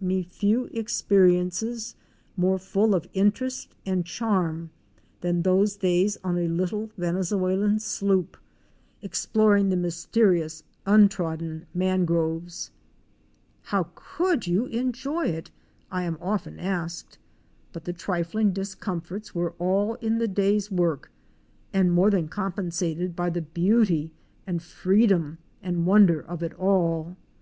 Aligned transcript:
49. 0.00 0.08
LoapInc 0.08 0.32
PircH 0.32 0.32
ON 0.32 0.32
THE 0.32 0.32
HAND 0.32 0.32
Cars. 0.32 0.38
few 0.72 0.80
experiences 0.80 1.96
more 2.38 2.58
full 2.58 2.94
of 2.94 3.06
interest 3.12 3.74
and 3.84 4.06
charm 4.06 4.70
than 5.20 5.42
those 5.42 5.76
days 5.76 6.16
on 6.24 6.38
a 6.38 6.48
little 6.48 6.88
Venezuelan 6.96 7.78
sloop 7.80 8.38
exploring 9.02 9.68
the 9.68 9.76
mysterious 9.76 10.62
untrodden 10.86 11.66
mangroves! 11.74 12.70
'How 13.64 13.90
could 13.94 14.46
you 14.46 14.64
enjoy 14.68 15.26
it?"? 15.26 15.50
I 15.90 16.04
am 16.04 16.16
often 16.22 16.58
asked: 16.58 17.18
but 17.74 17.84
the 17.84 17.92
trifling 17.92 18.54
discomforts 18.54 19.34
were 19.34 19.52
all 19.58 19.96
in 19.96 20.16
the 20.16 20.28
day's 20.28 20.70
work 20.70 21.10
and 21.74 21.92
more 21.92 22.08
than 22.10 22.26
compensated 22.28 23.14
by 23.14 23.28
the 23.28 23.42
beauty 23.42 24.12
and 24.46 24.62
free 24.62 25.06
dom 25.06 25.36
and 25.62 25.84
wonder 25.84 26.22
of 26.22 26.42
it 26.42 26.54
all. 26.54 27.18